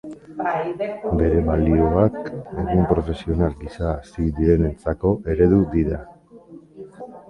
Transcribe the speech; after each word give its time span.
Bere 1.19 1.41
balioak 1.49 2.17
egun 2.31 2.83
profesional 2.95 3.55
gisa 3.63 3.87
hasi 3.93 4.29
direnentzako 4.41 5.17
eredu 5.37 5.65
dira. 5.79 6.05